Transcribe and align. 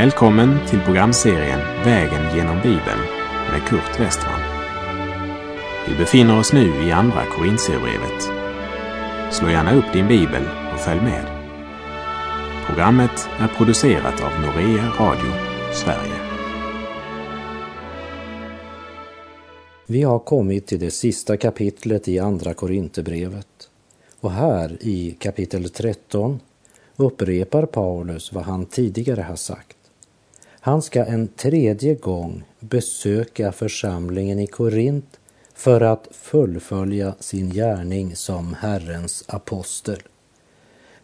Välkommen 0.00 0.66
till 0.68 0.80
programserien 0.80 1.60
Vägen 1.84 2.36
genom 2.36 2.56
Bibeln 2.56 3.00
med 3.50 3.68
Kurt 3.68 4.00
Westman. 4.00 4.40
Vi 5.88 5.94
befinner 5.94 6.38
oss 6.38 6.52
nu 6.52 6.84
i 6.86 6.92
Andra 6.92 7.24
Korintierbrevet. 7.26 8.22
Slå 9.32 9.50
gärna 9.50 9.74
upp 9.74 9.92
din 9.92 10.08
bibel 10.08 10.42
och 10.74 10.80
följ 10.80 11.00
med. 11.00 11.26
Programmet 12.66 13.28
är 13.38 13.48
producerat 13.48 14.22
av 14.22 14.30
Norea 14.40 14.88
Radio 14.98 15.32
Sverige. 15.72 16.20
Vi 19.86 20.02
har 20.02 20.18
kommit 20.18 20.66
till 20.66 20.80
det 20.80 20.90
sista 20.90 21.36
kapitlet 21.36 22.08
i 22.08 22.18
Andra 22.18 22.54
Korinthierbrevet 22.54 23.70
och 24.20 24.30
här 24.32 24.76
i 24.80 25.16
kapitel 25.18 25.70
13 25.70 26.40
upprepar 26.96 27.66
Paulus 27.66 28.32
vad 28.32 28.44
han 28.44 28.66
tidigare 28.66 29.22
har 29.22 29.36
sagt. 29.36 29.76
Han 30.62 30.82
ska 30.82 31.04
en 31.04 31.28
tredje 31.28 31.94
gång 31.94 32.42
besöka 32.60 33.52
församlingen 33.52 34.38
i 34.38 34.46
Korint 34.46 35.20
för 35.54 35.80
att 35.80 36.08
fullfölja 36.10 37.14
sin 37.20 37.50
gärning 37.50 38.16
som 38.16 38.54
Herrens 38.54 39.24
apostel. 39.28 40.02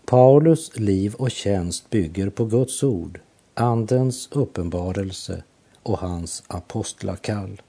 Paulus 0.04 0.76
liv 0.78 1.14
och 1.14 1.30
tjänst 1.30 1.90
bygger 1.90 2.30
på 2.30 2.44
Guds 2.44 2.82
ord, 2.82 3.20
Andens 3.54 4.28
uppenbarelse 4.32 5.42
och 5.82 5.98
hans 5.98 6.42
apostlakall. 6.46 7.62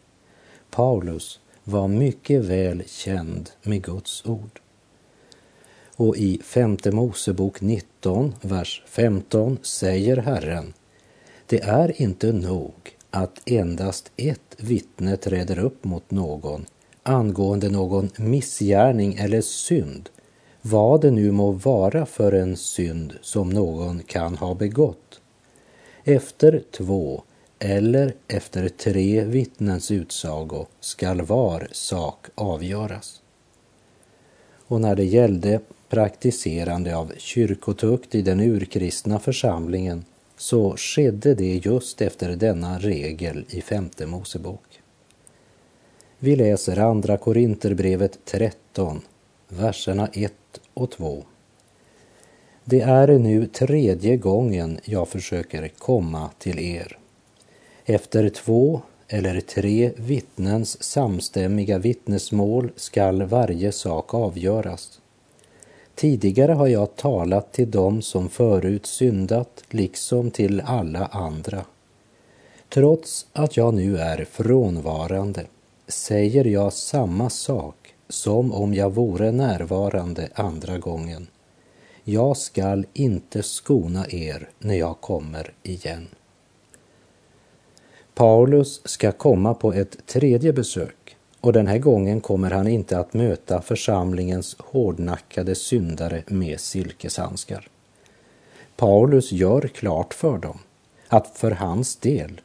Paulus 0.70 1.40
var 1.64 1.88
mycket 1.88 2.46
väl 2.46 2.84
känd 2.88 3.50
med 3.64 3.84
Guds 3.84 4.26
ord. 4.26 4.60
Och 5.96 6.18
i 6.18 6.42
femte 6.44 6.92
Mosebok 6.92 7.62
19, 7.62 8.36
vers 8.42 8.84
15 8.86 9.58
säger 9.62 10.18
Herren 10.18 10.74
det 11.48 11.64
är 11.64 12.02
inte 12.02 12.32
nog 12.32 12.74
att 13.10 13.42
endast 13.46 14.12
ett 14.18 14.56
vittne 14.58 15.18
träder 15.18 15.60
upp 15.60 15.84
mot 15.84 16.12
någon 16.12 16.66
angående 17.04 17.70
någon 17.70 18.10
missgärning 18.18 19.16
eller 19.16 19.42
synd, 19.42 20.10
vad 20.62 21.02
det 21.02 21.12
nu 21.12 21.32
må 21.32 21.52
vara 21.52 22.06
för 22.06 22.32
en 22.32 22.58
synd 22.58 23.14
som 23.22 23.50
någon 23.50 24.04
kan 24.04 24.36
ha 24.36 24.54
begått. 24.54 25.22
Efter 26.04 26.64
två 26.72 27.24
eller 27.60 28.14
efter 28.28 28.70
tre 28.70 29.24
vittnens 29.24 29.92
utsago 29.92 30.66
skall 30.80 31.22
var 31.22 31.68
sak 31.72 32.26
avgöras. 32.36 33.22
Och 34.68 34.82
när 34.82 34.96
det 34.96 35.06
gällde 35.06 35.60
praktiserande 35.90 36.98
av 36.98 37.12
kyrkotukt 37.18 38.16
i 38.16 38.22
den 38.22 38.40
urkristna 38.40 39.20
församlingen 39.20 40.06
så 40.38 40.78
skedde 40.78 41.34
det 41.34 41.66
just 41.66 42.02
efter 42.02 42.36
denna 42.36 42.80
regel 42.80 43.46
i 43.50 43.62
femte 43.62 44.06
Mosebok. 44.06 44.82
Vi 46.20 46.36
läser 46.36 46.80
andra 46.80 47.18
Korinterbrevet 47.18 48.20
13, 48.26 49.02
verserna 49.48 50.08
1 50.14 50.34
och 50.74 50.92
2. 50.92 51.24
Det 52.64 52.82
är 52.82 53.08
nu 53.08 53.46
tredje 53.46 54.18
gången 54.18 54.80
jag 54.84 55.08
försöker 55.08 55.68
komma 55.68 56.30
till 56.38 56.60
er. 56.60 56.98
Efter 57.86 58.30
två 58.30 58.82
eller 59.08 59.42
tre 59.42 59.92
vittnens 59.98 60.84
samstämmiga 60.84 61.78
vittnesmål 61.78 62.72
skall 62.76 63.24
varje 63.24 63.72
sak 63.72 64.14
avgöras. 64.14 65.02
Tidigare 65.98 66.52
har 66.52 66.68
jag 66.68 66.96
talat 66.96 67.54
till 67.54 67.72
dem 67.72 68.02
som 68.02 68.30
förut 68.30 68.86
syndat, 68.86 69.64
liksom 69.70 70.32
till 70.32 70.62
alla 70.62 71.06
andra. 71.06 71.66
Trots 72.70 73.28
att 73.34 73.58
jag 73.58 73.74
nu 73.74 73.98
är 73.98 74.26
frånvarande 74.26 75.46
säger 75.88 76.46
jag 76.46 76.74
samma 76.74 77.30
sak 77.30 77.94
som 78.10 78.54
om 78.54 78.74
jag 78.74 78.94
vore 78.94 79.32
närvarande 79.32 80.30
andra 80.36 80.78
gången. 80.78 81.28
Jag 82.04 82.38
skall 82.38 82.86
inte 82.94 83.44
skona 83.44 84.06
er 84.10 84.50
när 84.60 84.76
jag 84.76 85.02
kommer 85.02 85.54
igen. 85.64 86.08
Paulus 88.14 88.82
ska 88.86 89.12
komma 89.12 89.54
på 89.54 89.74
ett 89.74 90.06
tredje 90.06 90.54
besök 90.54 91.07
och 91.42 91.54
den 91.54 91.68
här 91.68 91.78
gången 91.78 92.22
kommer 92.22 92.52
han 92.52 92.68
inte 92.68 93.00
att 93.00 93.14
möta 93.14 93.62
församlingens 93.62 94.56
hårdnackade 94.60 95.56
syndare 95.56 96.24
med 96.28 96.60
silkeshandskar. 96.60 97.68
Paulus 98.76 99.32
gör 99.32 99.62
klart 99.68 100.14
för 100.14 100.38
dem 100.38 100.60
att 101.08 101.38
för 101.38 101.52
hans 101.52 101.96
del 101.96 102.42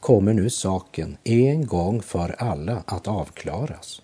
kommer 0.00 0.32
nu 0.32 0.50
saken 0.50 1.16
en 1.24 1.66
gång 1.66 2.02
för 2.02 2.34
alla 2.38 2.82
att 2.86 3.08
avklaras. 3.08 4.02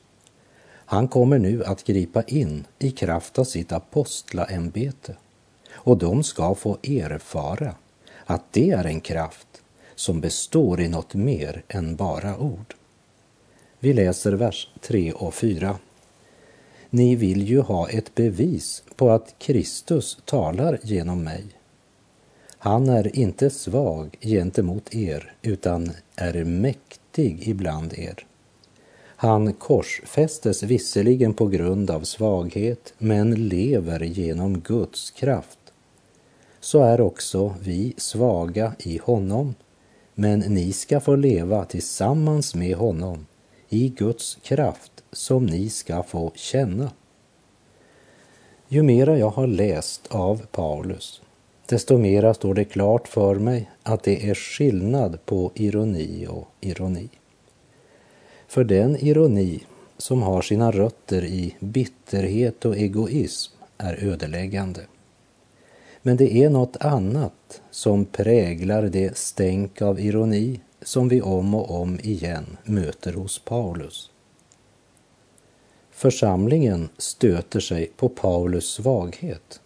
Han 0.91 1.09
kommer 1.09 1.39
nu 1.39 1.65
att 1.65 1.84
gripa 1.84 2.22
in 2.22 2.65
i 2.78 2.91
kraft 2.91 3.39
av 3.39 3.45
sitt 3.45 3.72
apostlaämbete 3.72 5.16
och 5.71 5.99
de 5.99 6.22
ska 6.22 6.55
få 6.55 6.78
erfara 6.83 7.75
att 8.27 8.53
det 8.53 8.71
är 8.71 8.84
en 8.84 9.00
kraft 9.00 9.62
som 9.95 10.21
består 10.21 10.81
i 10.81 10.89
något 10.89 11.15
mer 11.15 11.62
än 11.69 11.97
bara 11.97 12.39
ord. 12.39 12.75
Vi 13.81 13.93
läser 13.93 14.33
vers 14.33 14.69
3 14.81 15.12
och 15.12 15.34
4. 15.34 15.78
Ni 16.91 17.16
vill 17.16 17.49
ju 17.49 17.61
ha 17.61 17.89
ett 17.89 18.15
bevis 18.15 18.83
på 18.97 19.11
att 19.11 19.34
Kristus 19.39 20.19
talar 20.25 20.78
genom 20.83 21.25
mig. 21.25 21.44
Han 22.59 22.89
är 22.89 23.16
inte 23.16 23.50
svag 23.50 24.16
gentemot 24.21 24.94
er 24.94 25.33
utan 25.43 25.93
är 26.16 26.44
mäktig 26.44 27.49
ibland 27.49 27.94
er. 27.99 28.27
Han 29.00 29.53
korsfästes 29.53 30.62
visserligen 30.62 31.34
på 31.34 31.47
grund 31.47 31.91
av 31.91 32.00
svaghet 32.00 32.95
men 32.99 33.49
lever 33.49 34.00
genom 34.00 34.60
Guds 34.60 35.10
kraft. 35.10 35.59
Så 36.60 36.83
är 36.83 37.00
också 37.00 37.55
vi 37.62 37.95
svaga 37.97 38.72
i 38.78 38.99
honom 39.05 39.55
men 40.15 40.39
ni 40.39 40.72
ska 40.72 41.00
få 41.00 41.16
leva 41.16 41.65
tillsammans 41.65 42.55
med 42.55 42.77
honom 42.77 43.27
i 43.68 43.88
Guds 43.88 44.38
kraft 44.42 44.92
som 45.12 45.46
ni 45.46 45.70
ska 45.70 46.02
få 46.02 46.32
känna. 46.34 46.90
Ju 48.68 48.82
mera 48.82 49.18
jag 49.18 49.30
har 49.30 49.46
läst 49.46 50.06
av 50.10 50.46
Paulus, 50.50 51.22
desto 51.66 51.98
mera 51.98 52.34
står 52.34 52.54
det 52.54 52.64
klart 52.64 53.08
för 53.08 53.34
mig 53.34 53.70
att 53.82 54.02
det 54.02 54.30
är 54.30 54.34
skillnad 54.34 55.18
på 55.24 55.52
ironi 55.54 56.26
och 56.26 56.48
ironi. 56.60 57.08
För 58.48 58.64
den 58.64 58.96
ironi 58.96 59.64
som 59.98 60.22
har 60.22 60.42
sina 60.42 60.70
rötter 60.70 61.24
i 61.24 61.56
bitterhet 61.60 62.64
och 62.64 62.76
egoism 62.76 63.52
är 63.78 64.04
ödeläggande. 64.04 64.80
Men 66.02 66.16
det 66.16 66.32
är 66.32 66.50
något 66.50 66.76
annat 66.76 67.62
som 67.70 68.04
präglar 68.04 68.82
det 68.82 69.16
stänk 69.16 69.82
av 69.82 70.00
ironi 70.00 70.60
som 70.83 71.09
vi 71.09 71.22
om 71.22 71.55
och 71.55 71.81
om 71.81 72.00
igen 72.00 72.56
möter 72.65 73.12
hos 73.12 73.39
Paulus. 73.39 74.11
Församlingen 75.91 76.89
stöter 76.99 77.61
sig 77.61 77.91
på 77.97 78.09
Paulus 78.09 78.66
svaghet 78.66 79.61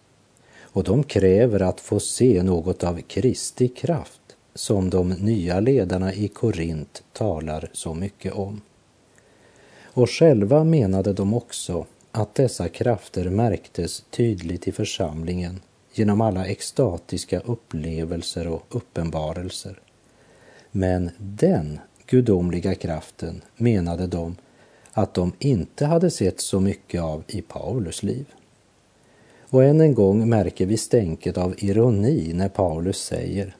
och 0.61 0.83
de 0.83 1.03
kräver 1.03 1.61
att 1.61 1.79
få 1.79 1.99
se 1.99 2.43
något 2.43 2.83
av 2.83 3.01
Kristi 3.01 3.67
kraft 3.67 4.21
som 4.55 4.89
de 4.89 5.09
nya 5.09 5.59
ledarna 5.59 6.13
i 6.13 6.27
Korint 6.27 7.03
talar 7.13 7.69
så 7.73 7.93
mycket 7.93 8.33
om. 8.33 8.61
Och 9.83 10.09
själva 10.09 10.63
menade 10.63 11.13
de 11.13 11.33
också 11.33 11.85
att 12.11 12.35
dessa 12.35 12.69
krafter 12.69 13.29
märktes 13.29 14.03
tydligt 14.09 14.67
i 14.67 14.71
församlingen 14.71 15.59
genom 15.93 16.21
alla 16.21 16.45
extatiska 16.45 17.39
upplevelser 17.39 18.47
och 18.47 18.63
uppenbarelser. 18.69 19.79
Men 20.75 21.11
den 21.17 21.79
gudomliga 22.05 22.75
kraften 22.75 23.41
menade 23.57 24.07
de 24.07 24.35
att 24.91 25.13
de 25.13 25.33
inte 25.39 25.85
hade 25.85 26.11
sett 26.11 26.39
så 26.39 26.59
mycket 26.59 27.01
av 27.01 27.23
i 27.27 27.41
Paulus 27.41 28.03
liv. 28.03 28.25
Och 29.49 29.63
än 29.63 29.81
en 29.81 29.93
gång 29.93 30.29
märker 30.29 30.65
vi 30.65 30.77
stänket 30.77 31.37
av 31.37 31.55
ironi 31.57 32.33
när 32.33 32.49
Paulus 32.49 32.97
säger 32.97 33.55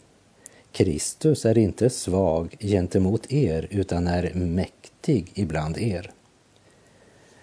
Kristus 0.71 1.45
är 1.45 1.57
inte 1.57 1.89
svag 1.89 2.55
gentemot 2.59 3.31
er 3.31 3.67
utan 3.71 4.07
är 4.07 4.31
mäktig 4.33 5.31
ibland 5.33 5.77
er. 5.77 6.11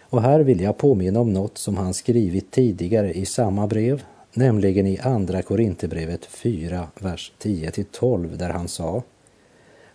Och 0.01 0.23
här 0.23 0.41
vill 0.41 0.61
jag 0.61 0.79
påminna 0.79 1.21
om 1.21 1.33
något 1.33 1.59
som 1.59 1.77
han 1.77 1.95
skrivit 1.95 2.51
tidigare 2.51 3.13
i 3.13 3.27
samma 3.27 3.67
brev, 3.67 4.03
nämligen 4.33 4.87
i 4.87 4.99
Andra 4.99 5.43
Korinthierbrevet 5.43 6.27
4, 6.27 6.89
vers 7.01 7.33
10-12, 7.39 8.37
där 8.37 8.51
han 8.51 8.69
sa 8.69 9.03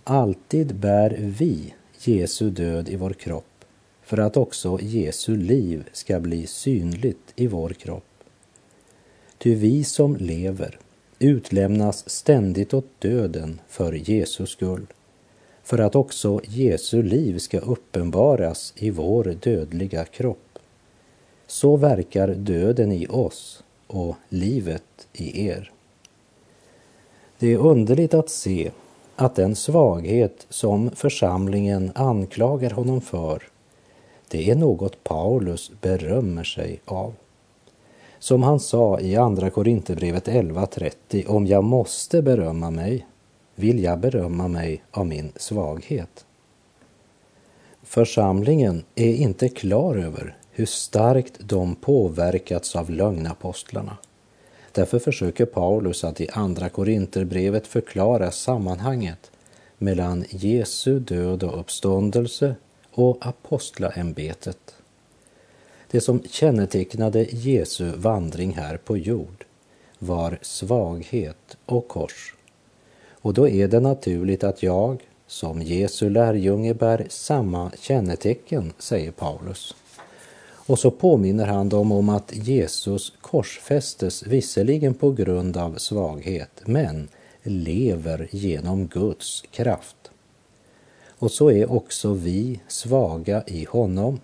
Alltid 0.07 0.75
bär 0.75 1.17
vi 1.19 1.73
Jesu 1.99 2.49
död 2.49 2.89
i 2.89 2.95
vår 2.95 3.13
kropp 3.13 3.65
för 4.03 4.17
att 4.17 4.37
också 4.37 4.79
Jesu 4.81 5.37
liv 5.37 5.89
ska 5.91 6.19
bli 6.19 6.47
synligt 6.47 7.33
i 7.35 7.47
vår 7.47 7.69
kropp. 7.69 8.23
Ty 9.37 9.55
vi 9.55 9.83
som 9.83 10.15
lever 10.15 10.79
utlämnas 11.19 12.09
ständigt 12.09 12.73
åt 12.73 13.01
döden 13.01 13.61
för 13.67 13.93
Jesus 13.93 14.49
skull, 14.49 14.85
för 15.63 15.79
att 15.79 15.95
också 15.95 16.41
Jesu 16.43 17.03
liv 17.03 17.37
ska 17.37 17.59
uppenbaras 17.59 18.73
i 18.77 18.89
vår 18.89 19.23
dödliga 19.23 20.05
kropp. 20.05 20.59
Så 21.47 21.77
verkar 21.77 22.27
döden 22.27 22.91
i 22.91 23.07
oss 23.07 23.63
och 23.87 24.15
livet 24.29 25.07
i 25.13 25.47
er. 25.47 25.71
Det 27.39 27.53
är 27.53 27.57
underligt 27.57 28.13
att 28.13 28.29
se 28.29 28.71
att 29.15 29.35
den 29.35 29.55
svaghet 29.55 30.45
som 30.49 30.91
församlingen 30.91 31.91
anklagar 31.95 32.69
honom 32.69 33.01
för, 33.01 33.43
det 34.27 34.51
är 34.51 34.55
något 34.55 35.03
Paulus 35.03 35.71
berömmer 35.81 36.43
sig 36.43 36.81
av. 36.85 37.13
Som 38.19 38.43
han 38.43 38.59
sa 38.59 38.99
i 38.99 39.15
Andra 39.15 39.49
Korinthierbrevet 39.49 40.27
11.30, 40.27 41.27
om 41.27 41.47
jag 41.47 41.63
måste 41.63 42.21
berömma 42.21 42.71
mig, 42.71 43.05
vill 43.55 43.83
jag 43.83 43.99
berömma 43.99 44.47
mig 44.47 44.83
av 44.91 45.07
min 45.07 45.31
svaghet. 45.35 46.25
Församlingen 47.83 48.83
är 48.95 49.13
inte 49.13 49.49
klar 49.49 49.95
över 49.95 50.37
hur 50.51 50.65
starkt 50.65 51.33
de 51.39 51.75
påverkats 51.75 52.75
av 52.75 52.89
lögnapostlarna. 52.89 53.97
Därför 54.75 54.99
försöker 54.99 55.45
Paulus 55.45 56.03
att 56.03 56.21
i 56.21 56.29
Andra 56.29 56.69
Korinterbrevet 56.69 57.67
förklara 57.67 58.31
sammanhanget 58.31 59.31
mellan 59.77 60.25
Jesu 60.29 60.99
död 60.99 61.43
och 61.43 61.59
uppståndelse 61.59 62.55
och 62.91 63.17
apostlaämbetet. 63.19 64.75
Det 65.91 66.01
som 66.01 66.23
kännetecknade 66.29 67.23
Jesu 67.23 67.91
vandring 67.91 68.53
här 68.53 68.77
på 68.77 68.97
jord 68.97 69.45
var 69.99 70.39
svaghet 70.41 71.57
och 71.65 71.87
kors. 71.87 72.35
Och 73.09 73.33
då 73.33 73.49
är 73.49 73.67
det 73.67 73.79
naturligt 73.79 74.43
att 74.43 74.63
jag 74.63 75.03
som 75.27 75.61
Jesu 75.61 76.09
lärjunge 76.09 76.73
bär 76.73 77.05
samma 77.09 77.71
kännetecken, 77.79 78.73
säger 78.79 79.11
Paulus. 79.11 79.75
Och 80.67 80.79
så 80.79 80.91
påminner 80.91 81.45
han 81.45 81.69
dem 81.69 81.91
om 81.91 82.09
att 82.09 82.35
Jesus 82.35 83.13
korsfästes 83.21 84.23
visserligen 84.23 84.93
på 84.93 85.11
grund 85.11 85.57
av 85.57 85.75
svaghet, 85.77 86.61
men 86.65 87.07
lever 87.43 88.27
genom 88.31 88.87
Guds 88.87 89.43
kraft. 89.51 90.11
Och 91.19 91.31
så 91.31 91.51
är 91.51 91.71
också 91.71 92.13
vi 92.13 92.59
svaga 92.67 93.43
i 93.47 93.65
honom, 93.65 94.19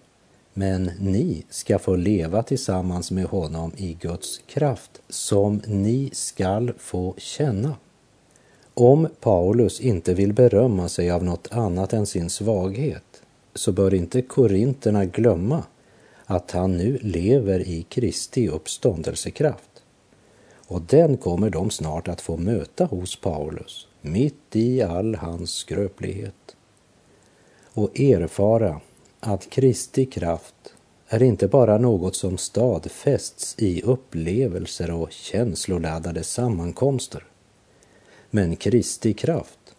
men 0.54 0.92
ni 1.00 1.44
ska 1.50 1.80
få 1.80 1.96
leva 1.96 2.44
tillsammans 2.44 3.12
med 3.12 3.26
honom 3.26 3.72
i 3.78 3.94
Guds 3.94 4.42
kraft, 4.48 5.02
som 5.10 5.62
ni 5.68 6.10
skall 6.14 6.74
få 6.78 7.16
känna. 7.18 7.76
Om 8.74 9.08
Paulus 9.20 9.80
inte 9.80 10.14
vill 10.14 10.34
berömma 10.34 10.90
sig 10.90 11.12
av 11.12 11.24
något 11.24 11.48
annat 11.52 11.94
än 11.94 12.06
sin 12.06 12.30
svaghet, 12.30 13.24
så 13.56 13.72
bör 13.72 13.94
inte 13.94 14.22
korinterna 14.22 15.06
glömma 15.06 15.64
att 16.32 16.52
han 16.52 16.78
nu 16.78 16.98
lever 17.02 17.60
i 17.60 17.84
Kristi 17.90 18.48
uppståndelsekraft. 18.48 19.84
Och 20.68 20.82
den 20.82 21.18
kommer 21.18 21.50
de 21.50 21.70
snart 21.70 22.08
att 22.08 22.22
få 22.22 22.38
möta 22.38 22.86
hos 22.86 23.22
Paulus, 23.22 23.88
mitt 24.02 24.56
i 24.56 24.82
all 24.82 25.16
hans 25.16 25.54
skröplighet. 25.54 26.56
Och 27.74 28.00
erfara 28.00 28.82
att 29.20 29.50
Kristi 29.50 30.06
kraft 30.06 30.74
är 31.08 31.24
inte 31.24 31.48
bara 31.48 31.78
något 31.78 32.16
som 32.16 32.38
stadfästs 32.38 33.56
i 33.58 33.82
upplevelser 33.82 34.92
och 34.92 35.12
känsloladdade 35.12 36.24
sammankomster. 36.24 37.26
Men 38.30 38.56
Kristi 38.56 39.14
kraft 39.14 39.76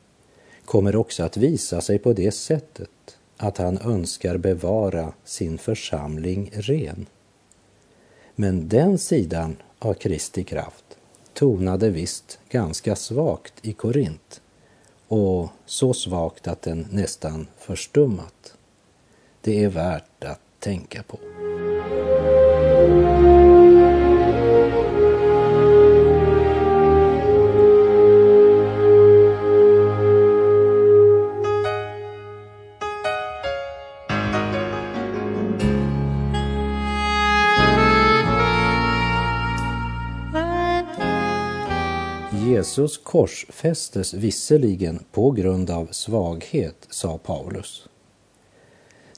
kommer 0.64 0.96
också 0.96 1.22
att 1.22 1.36
visa 1.36 1.80
sig 1.80 1.98
på 1.98 2.12
det 2.12 2.32
sättet 2.32 3.18
att 3.42 3.58
han 3.58 3.78
önskar 3.78 4.36
bevara 4.36 5.12
sin 5.24 5.58
församling 5.58 6.50
ren. 6.54 7.06
Men 8.34 8.68
den 8.68 8.98
sidan 8.98 9.56
av 9.78 9.94
Kristi 9.94 10.44
kraft 10.44 10.84
tonade 11.34 11.90
visst 11.90 12.38
ganska 12.48 12.96
svagt 12.96 13.54
i 13.62 13.72
Korint 13.72 14.40
och 15.08 15.48
så 15.66 15.94
svagt 15.94 16.48
att 16.48 16.62
den 16.62 16.86
nästan 16.90 17.46
förstummat. 17.58 18.54
Det 19.40 19.64
är 19.64 19.68
värt 19.68 20.24
att 20.24 20.40
tänka 20.58 21.02
på. 21.02 21.31
Jesus 42.72 42.98
korsfästes 42.98 44.14
visserligen 44.14 45.04
på 45.12 45.30
grund 45.30 45.70
av 45.70 45.86
svaghet, 45.90 46.86
sa 46.90 47.18
Paulus. 47.18 47.88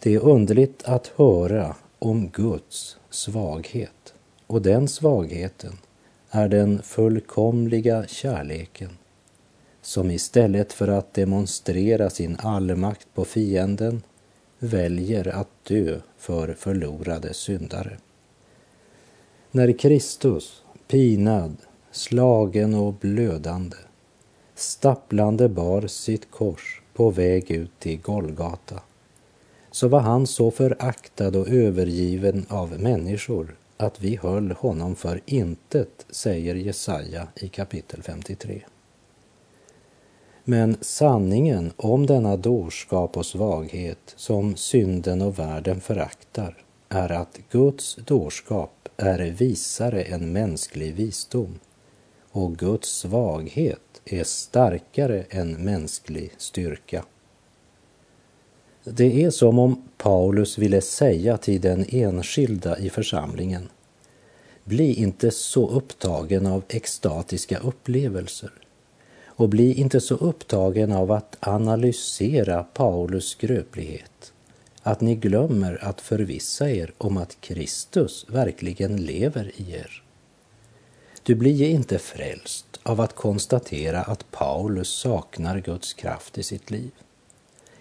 Det 0.03 0.15
är 0.15 0.19
underligt 0.19 0.83
att 0.85 1.07
höra 1.17 1.77
om 1.99 2.29
Guds 2.29 2.97
svaghet 3.11 4.15
och 4.47 4.63
den 4.63 4.89
svagheten 4.89 5.73
är 6.31 6.49
den 6.49 6.83
fullkomliga 6.83 8.07
kärleken 8.07 8.91
som 9.83 10.11
istället 10.11 10.73
för 10.73 10.89
att 10.89 11.15
demonstrera 11.15 12.11
sin 12.11 12.37
allmakt 12.39 13.07
på 13.15 13.25
fienden 13.25 14.03
väljer 14.59 15.29
att 15.29 15.65
dö 15.65 16.01
för 16.19 16.55
förlorade 16.55 17.35
syndare. 17.35 17.99
När 19.51 19.79
Kristus, 19.79 20.63
pinad, 20.89 21.57
slagen 21.95 22.75
och 22.75 22.95
blödande, 22.95 23.77
stapplande 24.55 25.49
bar 25.49 25.87
sitt 25.87 26.31
kors 26.31 26.83
på 26.95 27.11
väg 27.11 27.51
ut 27.51 27.71
till 27.79 28.01
Golgata, 28.01 28.81
så 29.71 29.89
var 29.89 30.01
han 30.01 30.27
så 30.27 30.51
föraktad 30.51 31.37
och 31.37 31.49
övergiven 31.49 32.47
av 32.49 32.81
människor 32.81 33.57
att 33.77 34.01
vi 34.01 34.17
höll 34.17 34.51
honom 34.51 34.97
för 34.97 35.21
intet, 35.27 36.07
säger 36.11 36.55
Jesaja 36.55 37.29
i 37.35 37.49
kapitel 37.49 38.03
53. 38.03 38.63
Men 40.45 40.77
sanningen 40.81 41.73
om 41.77 42.07
denna 42.07 42.37
dårskap 42.37 43.17
och 43.17 43.27
svaghet 43.27 44.15
som 44.17 44.57
synden 44.57 45.23
och 45.23 45.39
världen 45.39 45.81
föraktar 45.81 46.57
är 46.89 47.13
att 47.13 47.39
Guds 47.51 47.97
dårskap 47.97 48.89
är 48.97 49.19
visare 49.19 50.03
än 50.03 50.33
mänsklig 50.33 50.95
visdom 50.95 51.59
och 52.35 52.57
Guds 52.57 52.89
svaghet 52.89 54.01
är 54.05 54.25
starkare 54.25 55.25
än 55.31 55.65
mänsklig 55.65 56.33
styrka. 56.39 57.05
Det 58.85 59.25
är 59.25 59.31
som 59.31 59.59
om 59.59 59.89
Paulus 59.97 60.59
ville 60.59 60.81
säga 60.81 61.37
till 61.37 61.61
den 61.61 61.87
enskilda 61.89 62.79
i 62.79 62.91
församlingen 62.91 63.69
Bli 64.65 64.95
inte 64.95 65.31
så 65.31 65.69
upptagen 65.69 66.47
av 66.47 66.63
extatiska 66.69 67.59
upplevelser 67.59 68.53
och 69.27 69.49
bli 69.49 69.75
inte 69.75 70.01
så 70.01 70.15
upptagen 70.15 70.93
av 70.93 71.13
att 71.13 71.37
analysera 71.41 72.63
Paulus 72.63 73.29
skröplighet 73.29 74.33
att 74.83 75.01
ni 75.01 75.15
glömmer 75.15 75.85
att 75.85 76.01
förvissa 76.01 76.71
er 76.71 76.93
om 76.99 77.17
att 77.17 77.41
Kristus 77.41 78.27
verkligen 78.29 78.97
lever 78.97 79.53
i 79.57 79.73
er. 79.73 80.04
Du 81.27 81.35
blir 81.35 81.71
inte 81.71 81.99
frälst 81.99 82.81
av 82.83 83.01
att 83.01 83.15
konstatera 83.15 84.03
att 84.03 84.31
Paulus 84.31 84.89
saknar 84.89 85.59
Guds 85.59 85.95
kraft 85.95 86.39
i 86.39 86.43
sitt 86.43 86.71
liv. 86.71 86.91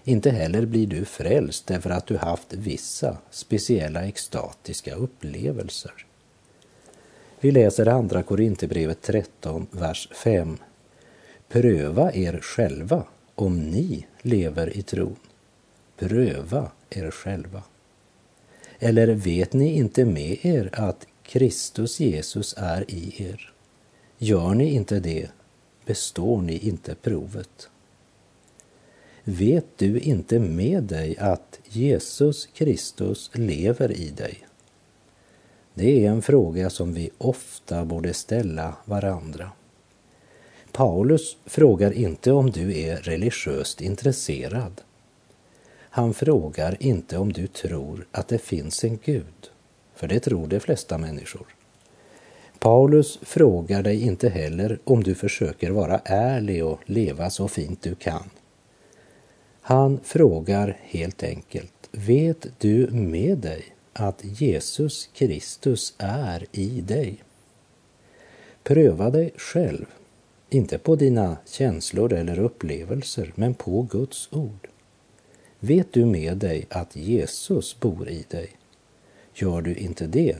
Inte 0.03 0.31
heller 0.31 0.65
blir 0.65 0.87
du 0.87 1.05
frälst 1.05 1.67
därför 1.67 1.89
att 1.89 2.07
du 2.07 2.17
haft 2.17 2.53
vissa 2.53 3.17
speciella 3.31 4.07
extatiska 4.07 4.95
upplevelser. 4.95 6.05
Vi 7.39 7.51
läser 7.51 7.87
andra 7.87 8.23
Korinthierbrevet 8.23 9.01
13, 9.01 9.67
vers 9.71 10.09
5. 10.11 10.57
Pröva 11.49 12.13
er 12.13 12.39
själva 12.41 13.03
om 13.35 13.69
ni 13.69 14.07
lever 14.21 14.77
i 14.77 14.81
tron. 14.81 15.15
Pröva 15.97 16.71
er 16.89 17.11
själva. 17.11 17.63
Eller 18.79 19.07
vet 19.07 19.53
ni 19.53 19.73
inte 19.73 20.05
med 20.05 20.45
er 20.45 20.69
att 20.73 21.07
Kristus 21.23 21.99
Jesus 21.99 22.55
är 22.57 22.91
i 22.91 23.23
er. 23.23 23.53
Gör 24.17 24.53
ni 24.53 24.73
inte 24.73 24.99
det 24.99 25.31
består 25.85 26.41
ni 26.41 26.57
inte 26.57 26.95
provet. 26.95 27.69
Vet 29.23 29.77
du 29.77 29.99
inte 29.99 30.39
med 30.39 30.83
dig 30.83 31.17
att 31.17 31.59
Jesus 31.69 32.45
Kristus 32.45 33.31
lever 33.33 33.91
i 33.91 34.09
dig? 34.09 34.47
Det 35.73 36.05
är 36.05 36.09
en 36.09 36.21
fråga 36.21 36.69
som 36.69 36.93
vi 36.93 37.09
ofta 37.17 37.85
borde 37.85 38.13
ställa 38.13 38.75
varandra. 38.85 39.51
Paulus 40.71 41.37
frågar 41.45 41.91
inte 41.91 42.31
om 42.31 42.51
du 42.51 42.79
är 42.79 42.95
religiöst 42.95 43.81
intresserad. 43.81 44.81
Han 45.89 46.13
frågar 46.13 46.77
inte 46.79 47.17
om 47.17 47.33
du 47.33 47.47
tror 47.47 48.07
att 48.11 48.27
det 48.27 48.37
finns 48.37 48.83
en 48.83 48.99
Gud, 49.05 49.51
för 49.95 50.07
det 50.07 50.19
tror 50.19 50.47
de 50.47 50.59
flesta 50.59 50.97
människor. 50.97 51.47
Paulus 52.59 53.19
frågar 53.21 53.83
dig 53.83 54.01
inte 54.01 54.29
heller 54.29 54.79
om 54.83 55.03
du 55.03 55.15
försöker 55.15 55.71
vara 55.71 56.01
ärlig 56.05 56.65
och 56.65 56.79
leva 56.85 57.29
så 57.29 57.47
fint 57.47 57.81
du 57.81 57.95
kan. 57.95 58.29
Han 59.61 59.99
frågar 60.03 60.77
helt 60.81 61.23
enkelt, 61.23 61.89
vet 61.91 62.47
du 62.57 62.87
med 62.91 63.37
dig 63.37 63.75
att 63.93 64.19
Jesus 64.23 65.09
Kristus 65.13 65.93
är 65.97 66.45
i 66.51 66.81
dig? 66.81 67.23
Pröva 68.63 69.09
dig 69.09 69.33
själv, 69.37 69.85
inte 70.49 70.77
på 70.77 70.95
dina 70.95 71.37
känslor 71.45 72.13
eller 72.13 72.39
upplevelser, 72.39 73.31
men 73.35 73.53
på 73.53 73.81
Guds 73.81 74.29
ord. 74.31 74.67
Vet 75.59 75.93
du 75.93 76.05
med 76.05 76.37
dig 76.37 76.65
att 76.69 76.95
Jesus 76.95 77.79
bor 77.79 78.09
i 78.09 78.25
dig? 78.29 78.49
Gör 79.33 79.61
du 79.61 79.75
inte 79.75 80.07
det 80.07 80.37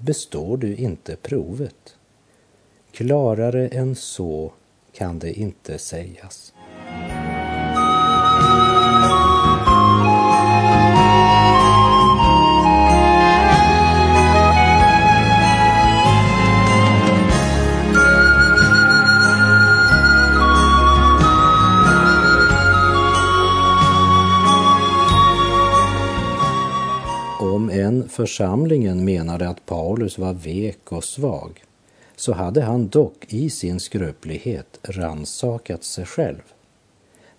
består 0.00 0.56
du 0.56 0.76
inte 0.76 1.16
provet. 1.16 1.96
Klarare 2.92 3.68
än 3.68 3.96
så 3.96 4.52
kan 4.92 5.18
det 5.18 5.32
inte 5.32 5.78
sägas. 5.78 6.52
Församlingen 28.08 29.04
menade 29.04 29.48
att 29.48 29.66
Paulus 29.66 30.18
var 30.18 30.32
vek 30.32 30.92
och 30.92 31.04
svag 31.04 31.64
så 32.16 32.32
hade 32.32 32.62
han 32.62 32.88
dock 32.88 33.24
i 33.28 33.50
sin 33.50 33.80
skröplighet 33.80 34.78
ransakat 34.82 35.84
sig 35.84 36.06
själv. 36.06 36.42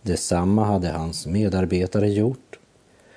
Detsamma 0.01 0.65
hade 0.65 0.89
hans 0.89 1.27
medarbetare 1.27 2.10
gjort 2.10 2.60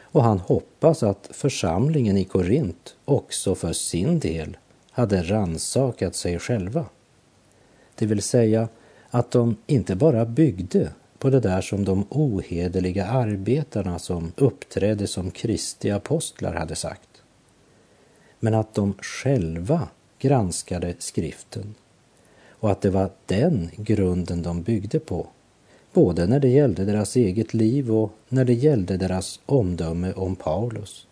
och 0.01 0.25
han 0.25 0.39
hoppas 0.39 1.03
att 1.03 1.29
församlingen 1.33 2.17
i 2.17 2.25
Korint 2.25 2.97
också 3.05 3.55
för 3.55 3.73
sin 3.73 4.19
del 4.19 4.57
hade 4.91 5.23
ransakat 5.23 6.15
sig 6.15 6.39
själva. 6.39 6.85
Det 7.95 8.07
vill 8.07 8.23
säga 8.23 8.69
att 9.11 9.31
de 9.31 9.57
inte 9.67 9.97
bara 9.97 10.25
byggde 10.25 10.93
på 11.19 11.31
det 11.31 11.41
där 11.41 11.61
som 11.61 11.85
de 11.85 12.07
ohederliga 12.09 13.07
arbetarna 13.07 13.99
som 13.99 14.33
uppträdde 14.37 15.07
som 15.07 15.31
Kristi 15.31 15.91
apostlar 15.91 16.55
hade 16.55 16.75
sagt 16.75 17.14
men 18.45 18.55
att 18.55 18.75
de 18.75 18.95
själva 18.99 19.89
granskade 20.19 20.95
skriften 20.99 21.75
och 22.49 22.71
att 22.71 22.81
det 22.81 22.91
var 22.91 23.11
den 23.27 23.71
grunden 23.77 24.43
de 24.43 24.63
byggde 24.63 25.01
på, 25.01 25.27
både 25.93 26.27
när 26.27 26.41
det 26.41 26.49
gällde 26.49 26.85
deras 26.85 27.17
eget 27.17 27.55
liv 27.55 27.93
och 27.95 28.13
när 28.29 28.45
det 28.45 28.53
gällde 28.53 28.97
deras 28.97 29.41
omdöme 29.47 30.13
om 30.13 30.37
Paulus. 30.37 31.07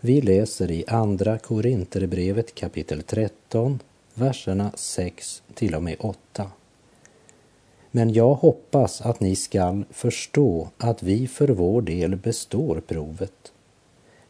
Vi 0.00 0.20
läser 0.20 0.70
i 0.70 0.84
Andra 0.86 1.38
Korinterbrevet 1.38 2.54
kapitel 2.54 3.02
13, 3.02 3.78
verserna 4.14 4.72
6 4.74 5.42
till 5.54 5.74
och 5.74 5.82
med 5.82 5.96
8. 5.98 6.50
Men 7.90 8.12
jag 8.12 8.34
hoppas 8.34 9.00
att 9.00 9.20
ni 9.20 9.36
skall 9.36 9.84
förstå 9.90 10.68
att 10.78 11.02
vi 11.02 11.26
för 11.26 11.48
vår 11.48 11.82
del 11.82 12.16
består 12.16 12.82
provet. 12.86 13.52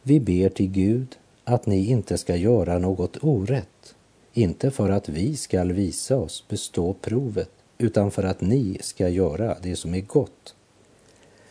Vi 0.01 0.19
ber 0.19 0.49
till 0.49 0.71
Gud 0.71 1.17
att 1.47 1.65
ni 1.65 1.85
inte 1.85 2.17
ska 2.17 2.35
göra 2.35 2.79
något 2.79 3.23
orätt, 3.23 3.95
inte 4.33 4.71
för 4.71 4.89
att 4.89 5.09
vi 5.09 5.35
skall 5.35 5.71
visa 5.71 6.17
oss 6.17 6.43
bestå 6.47 6.93
provet, 6.93 7.49
utan 7.77 8.11
för 8.11 8.23
att 8.23 8.41
ni 8.41 8.77
ska 8.81 9.09
göra 9.09 9.57
det 9.61 9.75
som 9.75 9.95
är 9.95 10.01
gott. 10.01 10.55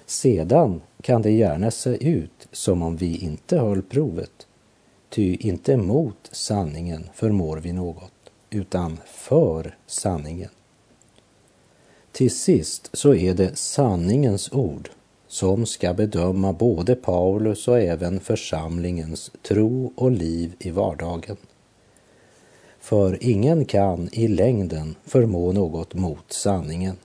Sedan 0.06 0.80
kan 1.02 1.22
det 1.22 1.30
gärna 1.30 1.70
se 1.70 2.08
ut 2.08 2.48
som 2.52 2.82
om 2.82 2.96
vi 2.96 3.16
inte 3.16 3.58
höll 3.58 3.82
provet, 3.82 4.46
ty 5.08 5.36
inte 5.36 5.76
mot 5.76 6.28
sanningen 6.32 7.08
förmår 7.14 7.56
vi 7.56 7.72
något, 7.72 8.30
utan 8.50 8.98
för 9.06 9.76
sanningen. 9.86 10.50
Till 12.12 12.30
sist 12.30 12.90
så 12.92 13.14
är 13.14 13.34
det 13.34 13.58
sanningens 13.58 14.52
ord 14.52 14.90
som 15.37 15.66
ska 15.66 15.95
bedöma 15.95 16.52
både 16.52 16.95
Paulus 16.95 17.69
och 17.69 17.81
även 17.81 18.21
församlingens 18.21 19.31
tro 19.43 19.93
och 19.97 20.11
liv 20.11 20.52
i 20.59 20.71
vardagen. 20.71 21.37
För 22.81 23.19
ingen 23.21 23.64
kan 23.64 24.09
i 24.12 24.28
längden 24.28 24.95
förmå 25.05 25.52
något 25.52 25.95
mot 25.95 26.33
sanningen. 26.33 26.97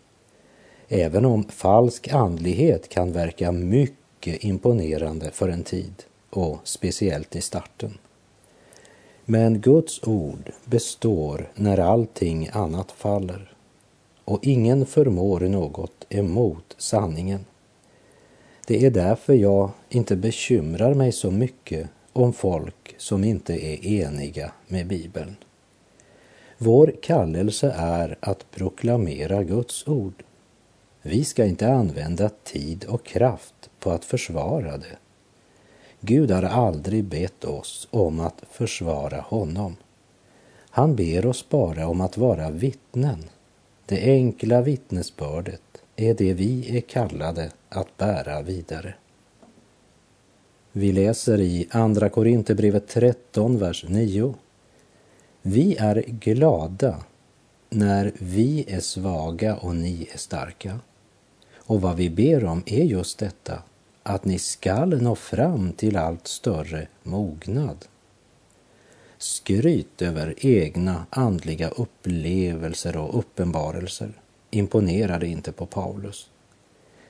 Även 0.88 1.26
om 1.26 1.44
falsk 1.44 2.08
andlighet 2.08 2.90
kan 2.90 3.12
verka 3.12 3.52
mycket 3.52 4.44
imponerande 4.44 5.32
för 5.32 5.50
en 5.50 5.64
tid 5.64 5.94
och 6.30 6.58
speciellt 6.64 7.36
i 7.36 7.42
starten. 7.42 7.98
Men 9.26 9.62
Guds 9.62 10.04
ord 10.04 10.52
består 10.66 11.52
när 11.56 11.78
allting 11.78 12.50
annat 12.54 12.92
faller 12.92 13.54
och 14.26 14.40
ingen 14.44 14.86
förmår 14.86 15.40
något 15.40 16.06
emot 16.10 16.76
sanningen. 16.78 17.46
Det 18.72 18.86
är 18.86 18.92
därför 18.92 19.34
jag 19.34 19.72
inte 19.90 20.16
bekymrar 20.16 20.94
mig 20.94 21.12
så 21.12 21.32
mycket 21.32 21.90
om 22.14 22.34
folk 22.34 22.96
som 22.98 23.24
inte 23.24 23.54
är 23.54 23.86
eniga 23.86 24.52
med 24.68 24.88
Bibeln. 24.88 25.36
Vår 26.58 26.96
kallelse 27.02 27.74
är 27.78 28.18
att 28.20 28.52
proklamera 28.52 29.44
Guds 29.44 29.88
ord. 29.88 30.24
Vi 31.02 31.24
ska 31.24 31.46
inte 31.46 31.74
använda 31.74 32.30
tid 32.44 32.86
och 32.86 33.06
kraft 33.06 33.70
på 33.80 33.92
att 33.92 34.06
försvara 34.06 34.78
det. 34.78 34.98
Gud 36.00 36.32
har 36.32 36.44
aldrig 36.44 37.04
bett 37.04 37.46
oss 37.46 37.88
om 37.92 38.20
att 38.20 38.44
försvara 38.52 39.22
honom. 39.22 39.76
Han 40.70 40.96
ber 40.96 41.26
oss 41.26 41.50
bara 41.50 41.88
om 41.88 42.02
att 42.02 42.18
vara 42.18 42.50
vittnen, 42.50 43.24
det 43.86 44.02
enkla 44.02 44.62
vittnesbördet 44.62 45.71
är 46.02 46.14
det 46.14 46.34
vi 46.34 46.78
är 46.78 46.82
kallade 46.82 47.52
att 47.70 47.98
bära 47.98 48.42
vidare. 48.42 48.94
Vi 50.72 50.92
läser 50.92 51.40
i 51.40 51.68
Andra 51.72 52.10
Korinthierbrevet 52.10 52.88
13, 52.88 53.58
vers 53.58 53.86
9. 53.88 54.34
Vi 55.42 55.76
är 55.78 56.04
glada 56.08 57.04
när 57.70 58.12
vi 58.20 58.66
är 58.68 58.80
svaga 58.80 59.56
och 59.56 59.76
ni 59.76 60.10
är 60.14 60.18
starka. 60.18 60.80
Och 61.56 61.82
vad 61.82 61.96
vi 61.96 62.10
ber 62.10 62.46
om 62.46 62.64
är 62.66 62.84
just 62.84 63.18
detta, 63.18 63.64
att 64.04 64.26
ni 64.26 64.40
skall 64.40 65.02
nå 65.02 65.16
fram 65.16 65.72
till 65.72 65.98
allt 65.98 66.28
större 66.28 66.88
mognad. 67.04 67.86
Skryt 69.18 70.02
över 70.02 70.46
egna 70.46 71.06
andliga 71.10 71.70
upplevelser 71.70 72.98
och 72.98 73.20
uppenbarelser 73.20 74.21
imponerade 74.52 75.28
inte 75.28 75.52
på 75.52 75.66
Paulus. 75.66 76.30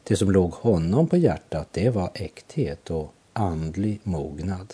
Det 0.03 0.15
som 0.15 0.31
låg 0.31 0.51
honom 0.51 1.07
på 1.07 1.17
hjärtat, 1.17 1.67
det 1.71 1.89
var 1.89 2.11
äkthet 2.13 2.89
och 2.89 3.13
andlig 3.33 3.99
mognad. 4.03 4.73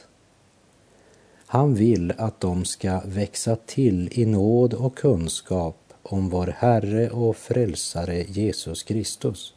Han 1.46 1.76
vill 1.76 2.14
att 2.18 2.40
de 2.40 2.66
ska 2.66 3.02
växa 3.06 3.56
till 3.56 4.10
i 4.12 4.26
nåd 4.26 4.74
och 4.74 4.98
kunskap 4.98 5.94
om 6.04 6.30
vår 6.30 6.48
Herre 6.58 7.10
och 7.10 7.38
Frälsare 7.38 8.24
Jesus 8.24 8.84
Kristus. 8.84 9.54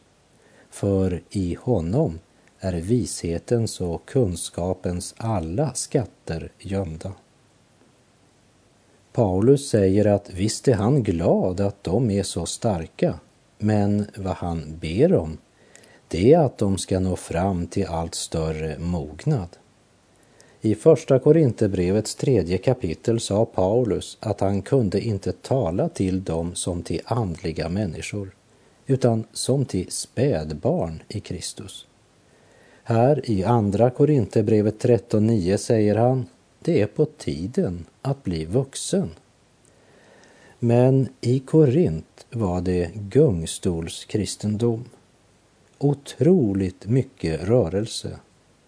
För 0.69 1.21
i 1.29 1.57
honom 1.61 2.19
är 2.59 2.73
vishetens 2.73 3.81
och 3.81 4.05
kunskapens 4.05 5.13
alla 5.17 5.73
skatter 5.73 6.51
gömda. 6.59 7.13
Paulus 9.13 9.69
säger 9.69 10.05
att 10.05 10.29
visst 10.33 10.67
är 10.67 10.73
han 10.73 11.03
glad 11.03 11.59
att 11.59 11.83
de 11.83 12.09
är 12.09 12.23
så 12.23 12.45
starka, 12.45 13.19
men 13.57 14.05
vad 14.15 14.35
han 14.35 14.77
ber 14.81 15.13
om, 15.13 15.37
det 16.07 16.33
är 16.33 16.39
att 16.39 16.57
de 16.57 16.77
ska 16.77 16.99
nå 16.99 17.15
fram 17.15 17.67
till 17.67 17.87
allt 17.87 18.15
större 18.15 18.79
mognad. 18.79 19.49
I 20.61 20.75
första 20.75 21.19
Korinthierbrevets 21.19 22.15
tredje 22.15 22.57
kapitel 22.57 23.19
sa 23.19 23.45
Paulus 23.45 24.17
att 24.19 24.39
han 24.39 24.61
kunde 24.61 25.01
inte 25.01 25.31
tala 25.31 25.89
till 25.89 26.23
dem 26.23 26.55
som 26.55 26.83
till 26.83 27.01
andliga 27.05 27.69
människor, 27.69 28.31
utan 28.87 29.23
som 29.33 29.65
till 29.65 29.91
spädbarn 29.91 31.03
i 31.07 31.19
Kristus. 31.19 31.87
Här 32.83 33.29
i 33.31 33.43
andra 33.43 33.89
Korinthierbrevet 33.89 34.83
13.9 34.83 35.57
säger 35.57 35.95
han 35.95 36.25
det 36.63 36.81
är 36.81 36.87
på 36.87 37.05
tiden 37.05 37.85
att 38.01 38.23
bli 38.23 38.45
vuxen. 38.45 39.09
Men 40.59 41.09
i 41.21 41.39
Korint 41.39 42.25
var 42.29 42.61
det 42.61 42.91
gungstolskristendom. 42.93 44.85
Otroligt 45.77 46.85
mycket 46.85 47.43
rörelse 47.43 48.19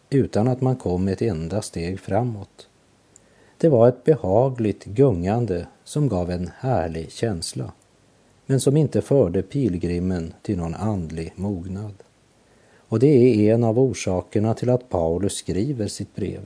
utan 0.10 0.48
att 0.48 0.62
man 0.62 0.76
kom 0.76 1.08
ett 1.08 1.22
enda 1.22 1.62
steg 1.62 2.00
framåt. 2.00 2.68
Det 3.58 3.70
var 3.70 3.88
ett 3.88 4.04
behagligt 4.04 4.86
gungande 4.86 5.68
som 5.84 6.10
gav 6.10 6.32
en 6.32 6.50
härlig 6.58 7.12
känsla, 7.12 7.72
men 8.46 8.60
som 8.60 8.78
inte 8.78 9.02
förde 9.02 9.42
pilgrimen 9.42 10.34
till 10.42 10.58
någon 10.58 10.76
andlig 10.76 11.34
mognad. 11.36 11.94
Och 12.76 13.00
det 13.00 13.08
är 13.08 13.54
en 13.54 13.64
av 13.64 13.80
orsakerna 13.80 14.54
till 14.54 14.70
att 14.70 14.90
Paulus 14.90 15.34
skriver 15.34 15.88
sitt 15.88 16.16
brev. 16.16 16.46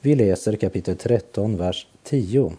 Vi 0.00 0.14
läser 0.14 0.56
kapitel 0.56 0.96
13, 0.96 1.56
vers 1.56 1.86
10. 2.02 2.52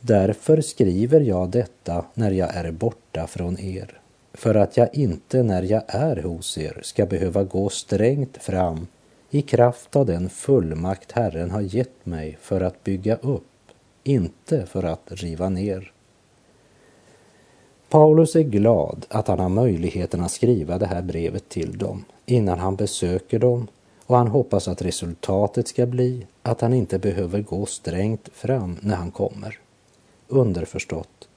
Därför 0.00 0.60
skriver 0.60 1.20
jag 1.20 1.50
detta 1.50 2.04
när 2.14 2.30
jag 2.30 2.54
är 2.54 2.70
borta 2.70 3.26
från 3.26 3.60
er, 3.60 4.00
för 4.32 4.54
att 4.54 4.76
jag 4.76 4.94
inte 4.94 5.42
när 5.42 5.62
jag 5.62 5.82
är 5.86 6.16
hos 6.16 6.58
er 6.58 6.80
ska 6.82 7.06
behöva 7.06 7.44
gå 7.44 7.68
strängt 7.68 8.36
fram 8.36 8.86
i 9.30 9.42
kraft 9.42 9.96
av 9.96 10.06
den 10.06 10.30
fullmakt 10.30 11.12
Herren 11.12 11.50
har 11.50 11.60
gett 11.60 12.06
mig 12.06 12.38
för 12.40 12.60
att 12.60 12.84
bygga 12.84 13.16
upp, 13.16 13.70
inte 14.04 14.66
för 14.66 14.82
att 14.82 15.12
riva 15.12 15.48
ner. 15.48 15.92
Paulus 17.88 18.36
är 18.36 18.42
glad 18.42 19.06
att 19.08 19.28
han 19.28 19.38
har 19.38 19.48
möjligheten 19.48 20.20
att 20.20 20.32
skriva 20.32 20.78
det 20.78 20.86
här 20.86 21.02
brevet 21.02 21.48
till 21.48 21.78
dem 21.78 22.04
innan 22.26 22.58
han 22.58 22.76
besöker 22.76 23.38
dem 23.38 23.68
och 24.06 24.16
han 24.16 24.28
hoppas 24.28 24.68
att 24.68 24.82
resultatet 24.82 25.68
ska 25.68 25.86
bli 25.86 26.26
att 26.42 26.60
han 26.60 26.74
inte 26.74 26.98
behöver 26.98 27.40
gå 27.42 27.66
strängt 27.66 28.28
fram 28.32 28.76
när 28.80 28.96
han 28.96 29.10
kommer. 29.10 29.58
Underförstått. 30.28 31.28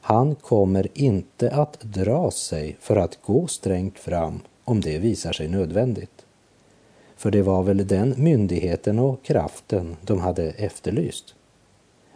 Han 0.00 0.34
kommer 0.34 0.88
inte 0.94 1.50
att 1.50 1.80
dra 1.80 2.30
sig 2.30 2.76
för 2.80 2.96
att 2.96 3.22
gå 3.22 3.46
strängt 3.46 3.98
fram 3.98 4.40
om 4.64 4.80
det 4.80 4.98
visar 4.98 5.32
sig 5.32 5.48
nödvändigt. 5.48 6.24
För 7.16 7.30
det 7.30 7.42
var 7.42 7.62
väl 7.62 7.86
den 7.86 8.14
myndigheten 8.16 8.98
och 8.98 9.22
kraften 9.22 9.96
de 10.02 10.20
hade 10.20 10.50
efterlyst? 10.50 11.34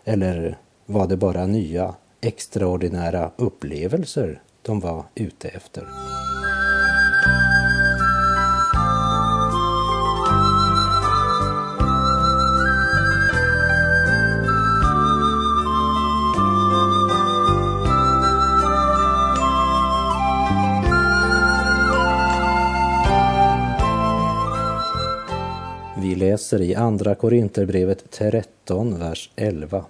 Eller 0.04 0.58
var 0.86 1.06
det 1.06 1.16
bara 1.16 1.46
nya 1.46 1.94
extraordinära 2.20 3.30
upplevelser 3.36 4.42
de 4.62 4.80
var 4.80 5.04
ute 5.14 5.48
efter? 5.48 5.88
Läser 26.34 26.60
i 26.60 26.74
Andra 26.74 27.14
Korinterbrevet 27.14 28.10
13, 28.10 28.98
vers 28.98 29.30
11. 29.36 29.84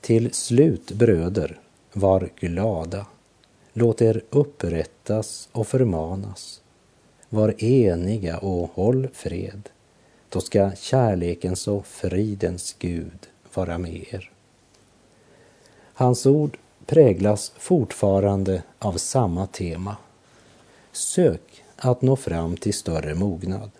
Till 0.00 0.32
slut, 0.32 0.92
bröder, 0.92 1.58
var 1.92 2.28
glada. 2.36 3.06
Låt 3.72 4.02
er 4.02 4.22
upprättas 4.30 5.48
och 5.52 5.66
förmanas. 5.66 6.60
Var 7.28 7.64
eniga 7.64 8.38
och 8.38 8.70
håll 8.74 9.08
fred. 9.12 9.68
Då 10.28 10.40
ska 10.40 10.70
kärlekens 10.76 11.68
och 11.68 11.86
fridens 11.86 12.76
Gud 12.78 13.28
vara 13.54 13.78
med 13.78 14.04
er. 14.10 14.30
Hans 15.94 16.26
ord 16.26 16.58
präglas 16.86 17.52
fortfarande 17.58 18.62
av 18.78 18.92
samma 18.92 19.46
tema. 19.46 19.96
Sök 20.92 21.64
att 21.76 22.02
nå 22.02 22.16
fram 22.16 22.56
till 22.56 22.74
större 22.74 23.14
mognad. 23.14 23.70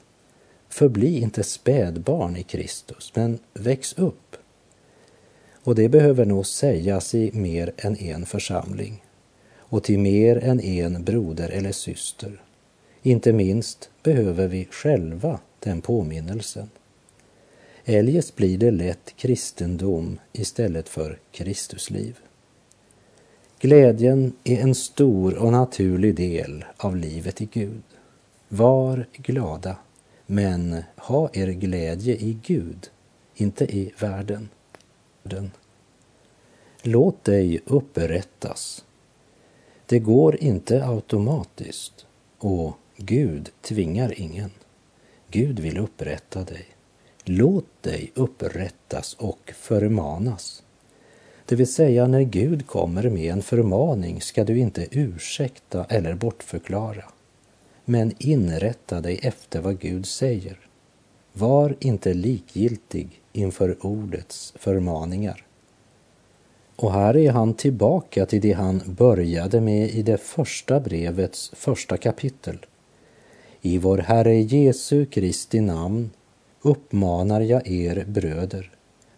Förbli 0.71 1.21
inte 1.21 1.43
spädbarn 1.43 2.37
i 2.37 2.43
Kristus, 2.43 3.13
men 3.15 3.39
väx 3.55 3.93
upp. 3.93 4.37
Och 5.65 5.75
det 5.75 5.89
behöver 5.89 6.25
nog 6.25 6.47
sägas 6.47 7.15
i 7.15 7.31
mer 7.33 7.73
än 7.77 7.97
en 7.97 8.27
församling 8.27 9.05
och 9.57 9.85
till 9.85 9.99
mer 9.99 10.37
än 10.37 10.61
en 10.61 11.05
broder 11.05 11.49
eller 11.49 11.73
syster. 11.73 12.43
Inte 13.03 13.33
minst 13.33 13.91
behöver 14.03 14.49
vi 14.49 14.69
själva 14.71 15.41
den 15.59 15.81
påminnelsen. 15.81 16.71
Eljest 17.85 18.37
blir 18.37 18.59
det 18.59 18.71
lätt 18.71 19.17
kristendom 19.17 20.19
istället 20.33 20.89
för 20.89 21.19
Kristusliv. 21.33 22.19
Glädjen 23.59 24.33
är 24.45 24.61
en 24.61 24.75
stor 24.75 25.35
och 25.35 25.53
naturlig 25.53 26.15
del 26.15 26.65
av 26.77 26.97
livet 26.97 27.41
i 27.41 27.49
Gud. 27.53 27.83
Var 28.49 29.07
glada 29.13 29.77
men 30.31 30.85
ha 30.97 31.31
er 31.33 31.47
glädje 31.47 32.15
i 32.15 32.39
Gud, 32.43 32.91
inte 33.35 33.65
i 33.65 33.93
världen. 33.99 34.49
Låt 36.83 37.25
dig 37.25 37.61
upprättas. 37.67 38.85
Det 39.87 39.99
går 39.99 40.37
inte 40.37 40.87
automatiskt 40.87 42.07
och 42.39 42.73
Gud 42.97 43.51
tvingar 43.61 44.21
ingen. 44.21 44.51
Gud 45.31 45.61
vill 45.61 45.79
upprätta 45.79 46.45
dig. 46.45 46.67
Låt 47.25 47.83
dig 47.83 48.13
upprättas 48.15 49.15
och 49.15 49.53
förmanas. 49.57 50.63
Det 51.47 51.57
vill 51.57 51.73
säga, 51.73 52.07
när 52.07 52.23
Gud 52.23 52.67
kommer 52.67 53.11
med 53.11 53.33
en 53.33 53.43
förmaning 53.43 54.21
ska 54.21 54.45
du 54.45 54.59
inte 54.59 54.87
ursäkta 54.91 55.85
eller 55.85 56.15
bortförklara 56.15 57.05
men 57.91 58.13
inrätta 58.19 59.01
dig 59.01 59.21
efter 59.23 59.61
vad 59.61 59.79
Gud 59.79 60.07
säger. 60.07 60.59
Var 61.33 61.77
inte 61.81 62.15
likgiltig 62.15 63.23
inför 63.33 63.87
ordets 63.87 64.53
förmaningar. 64.57 65.45
Och 66.77 66.93
här 66.93 67.17
är 67.17 67.31
han 67.31 67.55
tillbaka 67.55 68.27
till 68.27 68.41
det 68.41 68.53
han 68.53 68.83
började 68.87 69.61
med 69.61 69.91
i 69.91 70.03
det 70.03 70.19
första 70.19 70.81
brevets 70.81 71.53
första 71.55 71.97
kapitel. 71.97 72.59
I 73.61 73.79
vår 73.79 73.99
Herre 73.99 74.41
Jesu 74.41 75.07
Kristi 75.07 75.61
namn 75.61 76.11
uppmanar 76.63 77.41
jag 77.41 77.69
er 77.69 78.05
bröder 78.09 78.71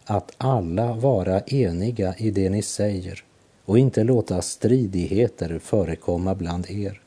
att 0.05 0.31
alla 0.37 0.93
vara 0.93 1.39
eniga 1.39 2.15
i 2.17 2.31
det 2.31 2.49
ni 2.49 2.61
säger 2.61 3.23
och 3.65 3.79
inte 3.79 4.03
låta 4.03 4.41
stridigheter 4.41 5.59
förekomma 5.59 6.35
bland 6.35 6.71
er 6.71 7.02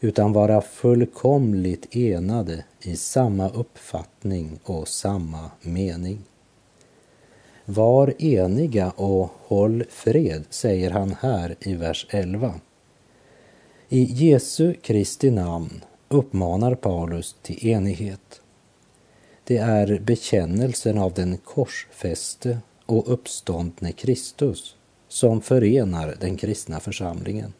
utan 0.00 0.32
vara 0.32 0.60
fullkomligt 0.60 1.96
enade 1.96 2.64
i 2.80 2.96
samma 2.96 3.48
uppfattning 3.48 4.58
och 4.64 4.88
samma 4.88 5.50
mening. 5.62 6.18
Var 7.64 8.22
eniga 8.22 8.90
och 8.90 9.30
håll 9.38 9.84
fred, 9.90 10.44
säger 10.50 10.90
han 10.90 11.16
här 11.20 11.56
i 11.60 11.74
vers 11.74 12.06
11. 12.10 12.54
I 13.88 14.04
Jesu 14.04 14.74
Kristi 14.74 15.30
namn 15.30 15.84
uppmanar 16.08 16.74
Paulus 16.74 17.36
till 17.42 17.66
enighet. 17.66 18.40
Det 19.44 19.56
är 19.56 19.98
bekännelsen 19.98 20.98
av 20.98 21.12
den 21.12 21.36
korsfäste 21.36 22.58
och 22.86 23.12
uppståndne 23.12 23.92
Kristus 23.92 24.76
som 25.08 25.40
förenar 25.40 26.16
den 26.20 26.36
kristna 26.36 26.80
församlingen. 26.80 27.52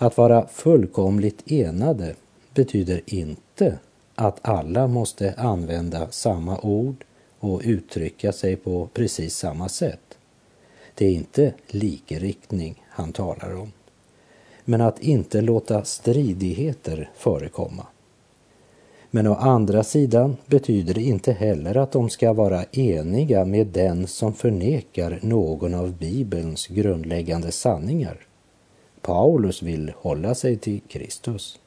Att 0.00 0.16
vara 0.16 0.46
fullkomligt 0.46 1.52
enade 1.52 2.14
betyder 2.54 3.00
inte 3.06 3.78
att 4.14 4.38
alla 4.42 4.86
måste 4.86 5.34
använda 5.36 6.10
samma 6.10 6.58
ord 6.60 7.04
och 7.38 7.60
uttrycka 7.64 8.32
sig 8.32 8.56
på 8.56 8.88
precis 8.94 9.36
samma 9.36 9.68
sätt. 9.68 10.18
Det 10.94 11.06
är 11.06 11.12
inte 11.12 11.54
likriktning 11.66 12.84
han 12.88 13.12
talar 13.12 13.56
om. 13.56 13.72
Men 14.64 14.80
att 14.80 15.02
inte 15.02 15.40
låta 15.40 15.84
stridigheter 15.84 17.10
förekomma. 17.16 17.86
Men 19.10 19.26
å 19.26 19.34
andra 19.34 19.84
sidan 19.84 20.36
betyder 20.46 20.94
det 20.94 21.02
inte 21.02 21.32
heller 21.32 21.76
att 21.76 21.92
de 21.92 22.10
ska 22.10 22.32
vara 22.32 22.64
eniga 22.64 23.44
med 23.44 23.66
den 23.66 24.06
som 24.06 24.34
förnekar 24.34 25.18
någon 25.22 25.74
av 25.74 25.92
Bibelns 25.92 26.66
grundläggande 26.66 27.52
sanningar. 27.52 28.27
Paulus 29.02 29.62
vill 29.62 29.92
hålla 29.96 30.34
sig 30.34 30.56
till 30.56 30.80
Kristus. 30.88 31.60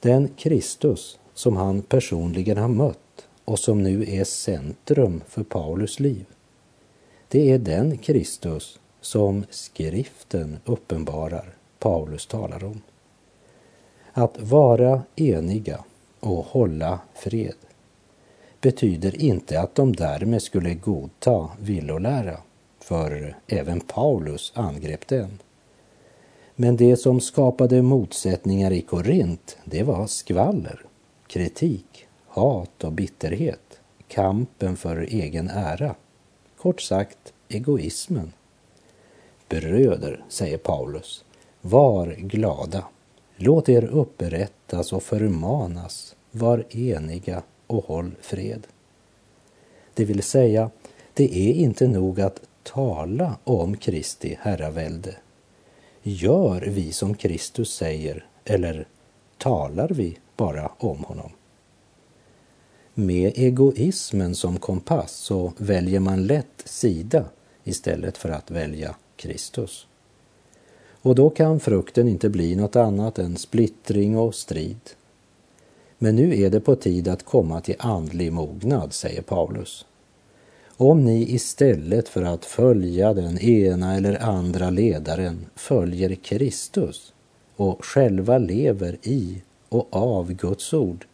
Den 0.00 0.28
Kristus 0.36 1.18
som 1.34 1.56
han 1.56 1.82
personligen 1.82 2.56
har 2.58 2.68
mött 2.68 3.28
och 3.44 3.58
som 3.58 3.82
nu 3.82 4.04
är 4.10 4.24
centrum 4.24 5.22
för 5.28 5.42
Paulus 5.42 6.00
liv. 6.00 6.26
Det 7.28 7.50
är 7.50 7.58
den 7.58 7.98
Kristus 7.98 8.78
som 9.00 9.44
skriften 9.50 10.58
uppenbarar, 10.64 11.54
Paulus 11.78 12.26
talar 12.26 12.64
om. 12.64 12.82
Att 14.12 14.40
vara 14.40 15.02
eniga 15.16 15.84
och 16.20 16.44
hålla 16.44 17.00
fred. 17.14 17.54
betyder 18.60 19.22
inte 19.22 19.60
att 19.60 19.74
de 19.74 19.96
därmed 19.96 20.42
skulle 20.42 20.74
godta 20.74 21.50
villolära, 21.60 22.40
för 22.80 23.36
även 23.46 23.80
Paulus 23.80 24.52
angrep 24.54 25.08
den. 25.08 25.38
Men 26.60 26.76
det 26.76 26.96
som 26.96 27.20
skapade 27.20 27.82
motsättningar 27.82 28.70
i 28.70 28.80
Korint, 28.80 29.58
det 29.64 29.82
var 29.82 30.06
skvaller, 30.06 30.84
kritik, 31.26 32.06
hat 32.26 32.84
och 32.84 32.92
bitterhet, 32.92 33.80
kampen 34.08 34.76
för 34.76 34.96
egen 34.96 35.48
ära. 35.48 35.94
Kort 36.56 36.80
sagt, 36.80 37.32
egoismen. 37.48 38.32
Bröder, 39.48 40.24
säger 40.28 40.58
Paulus, 40.58 41.24
var 41.60 42.06
glada. 42.06 42.84
Låt 43.36 43.68
er 43.68 43.84
upprättas 43.84 44.92
och 44.92 45.02
förmanas. 45.02 46.16
Var 46.30 46.64
eniga 46.76 47.42
och 47.66 47.84
håll 47.84 48.10
fred. 48.20 48.66
Det 49.94 50.04
vill 50.04 50.22
säga, 50.22 50.70
det 51.14 51.38
är 51.38 51.52
inte 51.52 51.88
nog 51.88 52.20
att 52.20 52.40
tala 52.62 53.36
om 53.44 53.76
Kristi 53.76 54.38
herravälde. 54.40 55.16
Gör 56.02 56.60
vi 56.60 56.92
som 56.92 57.14
Kristus 57.14 57.74
säger 57.74 58.26
eller 58.44 58.88
talar 59.38 59.88
vi 59.88 60.18
bara 60.36 60.72
om 60.78 61.04
honom? 61.04 61.30
Med 62.94 63.32
egoismen 63.34 64.34
som 64.34 64.58
kompass 64.58 65.12
så 65.12 65.52
väljer 65.56 66.00
man 66.00 66.26
lätt 66.26 66.62
sida 66.64 67.24
istället 67.64 68.18
för 68.18 68.28
att 68.28 68.50
välja 68.50 68.96
Kristus. 69.16 69.86
Och 71.02 71.14
då 71.14 71.30
kan 71.30 71.60
frukten 71.60 72.08
inte 72.08 72.28
bli 72.28 72.56
något 72.56 72.76
annat 72.76 73.18
än 73.18 73.36
splittring 73.36 74.18
och 74.18 74.34
strid. 74.34 74.80
Men 75.98 76.16
nu 76.16 76.42
är 76.42 76.50
det 76.50 76.60
på 76.60 76.76
tid 76.76 77.08
att 77.08 77.22
komma 77.22 77.60
till 77.60 77.76
andlig 77.78 78.32
mognad, 78.32 78.92
säger 78.92 79.22
Paulus. 79.22 79.86
Om 80.80 81.04
ni 81.04 81.34
istället 81.34 82.08
för 82.08 82.22
att 82.22 82.44
följa 82.44 83.14
den 83.14 83.38
ena 83.38 83.94
eller 83.94 84.22
andra 84.22 84.70
ledaren 84.70 85.46
följer 85.54 86.14
Kristus 86.14 87.12
och 87.56 87.84
själva 87.84 88.38
lever 88.38 88.96
i 89.02 89.42
och 89.68 89.88
av 89.90 90.32
Guds 90.32 90.74
ord, 90.74 91.06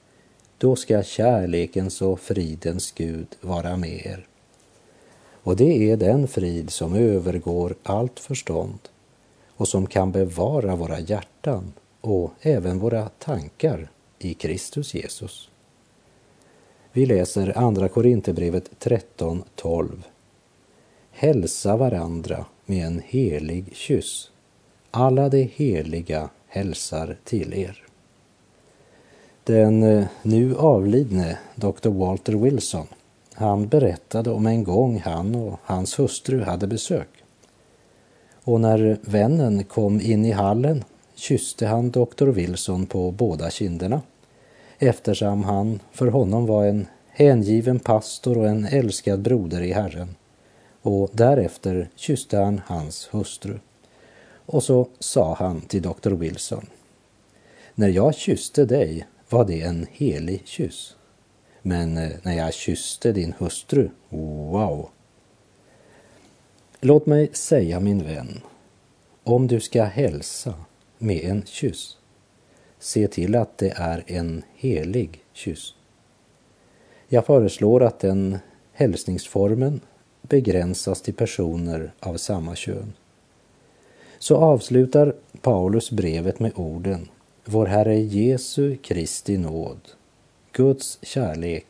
då 0.58 0.76
ska 0.76 1.02
kärlekens 1.02 2.02
och 2.02 2.20
fridens 2.20 2.92
Gud 2.92 3.26
vara 3.40 3.76
med 3.76 4.06
er. 4.06 4.26
Och 5.42 5.56
det 5.56 5.90
är 5.90 5.96
den 5.96 6.28
frid 6.28 6.70
som 6.70 6.94
övergår 6.94 7.74
allt 7.82 8.20
förstånd 8.20 8.78
och 9.56 9.68
som 9.68 9.86
kan 9.86 10.12
bevara 10.12 10.76
våra 10.76 11.00
hjärtan 11.00 11.72
och 12.00 12.32
även 12.40 12.78
våra 12.78 13.08
tankar 13.08 13.90
i 14.18 14.34
Kristus 14.34 14.94
Jesus. 14.94 15.50
Vi 16.96 17.06
läser 17.06 17.58
Andra 17.58 17.88
Korinthierbrevet 17.88 18.70
13.12. 18.80 20.02
Hälsa 21.10 21.76
varandra 21.76 22.44
med 22.66 22.86
en 22.86 23.02
helig 23.06 23.76
kyss. 23.76 24.30
Alla 24.90 25.28
de 25.28 25.50
heliga 25.54 26.30
hälsar 26.48 27.16
till 27.24 27.54
er. 27.54 27.82
Den 29.44 29.82
eh, 29.82 30.06
nu 30.22 30.56
avlidne 30.56 31.38
Dr. 31.54 31.88
Walter 31.88 32.32
Wilson, 32.32 32.86
han 33.32 33.68
berättade 33.68 34.30
om 34.30 34.46
en 34.46 34.64
gång 34.64 35.00
han 35.04 35.34
och 35.34 35.58
hans 35.62 35.98
hustru 35.98 36.42
hade 36.42 36.66
besök. 36.66 37.08
Och 38.44 38.60
när 38.60 38.98
vännen 39.00 39.64
kom 39.64 40.00
in 40.00 40.24
i 40.24 40.32
hallen 40.32 40.84
kysste 41.14 41.66
han 41.66 41.90
Dr. 41.90 42.26
Wilson 42.26 42.86
på 42.86 43.10
båda 43.10 43.50
kinderna 43.50 44.02
eftersom 44.78 45.44
han 45.44 45.80
för 45.92 46.06
honom 46.06 46.46
var 46.46 46.64
en 46.64 46.86
hängiven 47.08 47.78
pastor 47.78 48.38
och 48.38 48.48
en 48.48 48.64
älskad 48.64 49.22
broder 49.22 49.62
i 49.62 49.72
Herren. 49.72 50.16
Och 50.82 51.10
därefter 51.12 51.88
kysste 51.96 52.38
han 52.38 52.60
hans 52.66 53.08
hustru. 53.10 53.58
Och 54.46 54.62
så 54.62 54.88
sa 54.98 55.34
han 55.34 55.60
till 55.60 55.82
doktor 55.82 56.10
Wilson. 56.10 56.66
När 57.74 57.88
jag 57.88 58.14
kysste 58.14 58.64
dig 58.64 59.06
var 59.28 59.44
det 59.44 59.62
en 59.62 59.86
helig 59.90 60.42
kyss. 60.44 60.96
Men 61.62 61.96
eh, 61.96 62.10
när 62.22 62.32
jag 62.32 62.54
kysste 62.54 63.12
din 63.12 63.34
hustru, 63.38 63.90
wow! 64.08 64.88
Låt 66.80 67.06
mig 67.06 67.30
säga 67.32 67.80
min 67.80 68.04
vän, 68.04 68.40
om 69.22 69.46
du 69.46 69.60
ska 69.60 69.84
hälsa 69.84 70.54
med 70.98 71.24
en 71.24 71.42
kyss, 71.46 71.96
se 72.84 73.08
till 73.08 73.34
att 73.34 73.58
det 73.58 73.72
är 73.76 74.04
en 74.06 74.42
helig 74.54 75.22
kyss. 75.32 75.74
Jag 77.08 77.26
föreslår 77.26 77.82
att 77.82 77.98
den 77.98 78.38
hälsningsformen 78.72 79.80
begränsas 80.22 81.02
till 81.02 81.14
personer 81.14 81.92
av 82.00 82.16
samma 82.16 82.56
kön. 82.56 82.92
Så 84.18 84.36
avslutar 84.36 85.14
Paulus 85.40 85.90
brevet 85.90 86.40
med 86.40 86.52
orden 86.54 87.08
Vår 87.44 87.66
Herre 87.66 88.00
Jesu 88.00 88.76
Kristi 88.76 89.36
nåd, 89.38 89.80
Guds 90.52 90.98
kärlek 91.02 91.66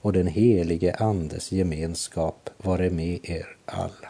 och 0.00 0.12
den 0.12 0.26
helige 0.26 0.94
Andes 0.94 1.52
gemenskap 1.52 2.50
vare 2.56 2.90
med 2.90 3.18
er 3.22 3.56
alla. 3.64 4.08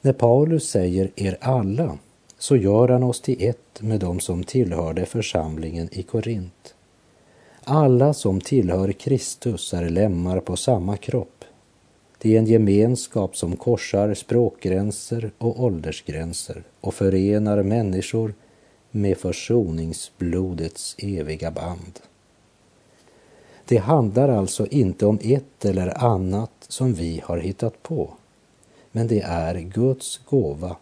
När 0.00 0.12
Paulus 0.12 0.70
säger 0.70 1.10
er 1.16 1.38
alla 1.40 1.98
så 2.38 2.56
gör 2.56 2.88
han 2.88 3.02
oss 3.02 3.20
till 3.20 3.48
ett 3.48 3.80
med 3.82 4.00
dem 4.00 4.20
som 4.20 4.44
tillhörde 4.44 5.06
församlingen 5.06 5.88
i 5.92 6.02
Korint. 6.02 6.74
Alla 7.64 8.14
som 8.14 8.40
tillhör 8.40 8.92
Kristus 8.92 9.74
är 9.74 9.88
lemmar 9.88 10.40
på 10.40 10.56
samma 10.56 10.96
kropp. 10.96 11.44
Det 12.18 12.34
är 12.34 12.38
en 12.38 12.46
gemenskap 12.46 13.36
som 13.36 13.56
korsar 13.56 14.14
språkgränser 14.14 15.30
och 15.38 15.64
åldersgränser 15.64 16.62
och 16.80 16.94
förenar 16.94 17.62
människor 17.62 18.34
med 18.90 19.18
försoningsblodets 19.18 20.96
eviga 20.98 21.50
band. 21.50 22.00
Det 23.64 23.76
handlar 23.76 24.28
alltså 24.28 24.66
inte 24.66 25.06
om 25.06 25.18
ett 25.22 25.64
eller 25.64 26.04
annat 26.04 26.52
som 26.68 26.94
vi 26.94 27.22
har 27.24 27.38
hittat 27.38 27.82
på, 27.82 28.10
men 28.92 29.08
det 29.08 29.20
är 29.20 29.54
Guds 29.54 30.20
gåva 30.24 30.76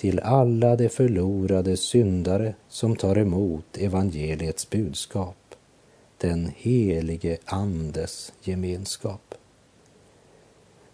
till 0.00 0.20
alla 0.20 0.76
de 0.76 0.88
förlorade 0.88 1.76
syndare 1.76 2.54
som 2.68 2.96
tar 2.96 3.18
emot 3.18 3.76
evangeliets 3.78 4.70
budskap, 4.70 5.54
den 6.18 6.50
helige 6.56 7.38
Andes 7.44 8.32
gemenskap. 8.42 9.34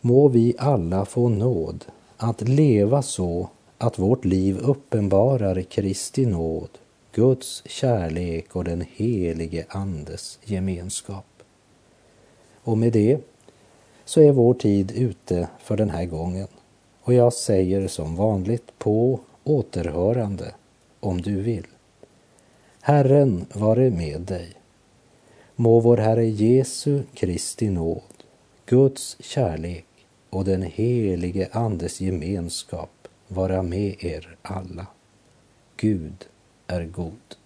Må 0.00 0.28
vi 0.28 0.54
alla 0.58 1.04
få 1.04 1.28
nåd 1.28 1.84
att 2.16 2.48
leva 2.48 3.02
så 3.02 3.48
att 3.78 3.98
vårt 3.98 4.24
liv 4.24 4.58
uppenbarar 4.58 5.62
Kristi 5.62 6.26
nåd, 6.26 6.70
Guds 7.12 7.62
kärlek 7.66 8.56
och 8.56 8.64
den 8.64 8.84
helige 8.94 9.66
Andes 9.68 10.38
gemenskap. 10.44 11.42
Och 12.62 12.78
med 12.78 12.92
det 12.92 13.18
så 14.04 14.20
är 14.20 14.32
vår 14.32 14.54
tid 14.54 14.92
ute 14.96 15.48
för 15.58 15.76
den 15.76 15.90
här 15.90 16.04
gången. 16.04 16.48
Och 17.06 17.14
jag 17.14 17.32
säger 17.32 17.88
som 17.88 18.16
vanligt 18.16 18.78
på 18.78 19.20
återhörande 19.44 20.54
om 21.00 21.20
du 21.22 21.42
vill. 21.42 21.66
Herren 22.80 23.46
vare 23.52 23.90
med 23.90 24.20
dig. 24.20 24.52
Må 25.56 25.80
vår 25.80 25.96
Herre 25.96 26.26
Jesu 26.26 27.02
Kristi 27.14 27.70
nåd, 27.70 28.24
Guds 28.66 29.16
kärlek 29.20 29.86
och 30.30 30.44
den 30.44 30.62
helige 30.62 31.48
Andes 31.52 32.00
gemenskap 32.00 33.08
vara 33.28 33.62
med 33.62 34.04
er 34.04 34.36
alla. 34.42 34.86
Gud 35.76 36.26
är 36.66 36.84
god. 36.84 37.36